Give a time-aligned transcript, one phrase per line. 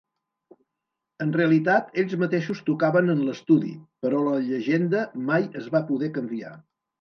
[1.25, 3.69] En realitat ells mateixos tocaven en l'estudi,
[4.07, 6.57] però la llegenda mai es va poder canviar.